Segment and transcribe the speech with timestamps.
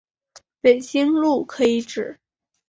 [0.61, 2.19] 北京路可以指